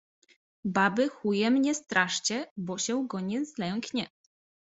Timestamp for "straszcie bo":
1.75-2.77